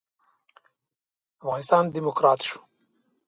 [1.41, 2.59] افغانستان ډيموکرات شو.